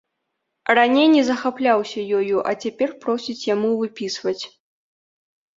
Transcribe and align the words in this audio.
Раней 0.79 1.07
не 1.15 1.21
захапляўся 1.27 2.01
ёю, 2.21 2.37
а 2.53 2.55
цяпер 2.63 2.89
просіць 3.05 3.47
яму 3.53 3.69
выпісваць. 3.83 4.39